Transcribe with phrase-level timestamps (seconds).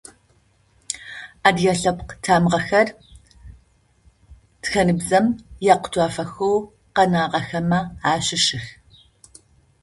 [1.47, 2.87] Адыгэ лъэпкъ тамыгъэхэр,
[4.61, 5.25] тхэныбзэм
[5.73, 6.55] икъутафэхэу
[6.95, 7.79] къэнагъэхэмэ
[8.11, 8.65] ащыщых.